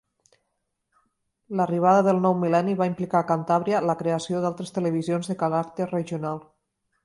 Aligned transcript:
L'arribada 1.59 1.99
del 2.07 2.23
nou 2.23 2.33
mil·lenni 2.45 2.75
va 2.81 2.89
implicar 2.93 3.21
a 3.21 3.29
Cantàbria 3.35 3.83
la 3.91 3.99
creació 4.03 4.43
d'altres 4.47 4.75
televisions 4.79 5.33
de 5.33 5.41
caràcter 5.47 5.91
regional. 5.97 6.47